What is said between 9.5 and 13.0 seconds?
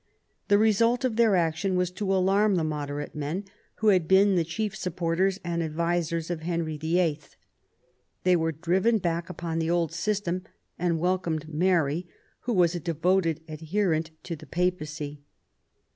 the old system, and welcomed Mary, who was a de